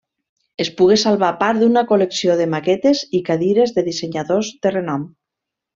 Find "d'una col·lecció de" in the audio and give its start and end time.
1.65-2.49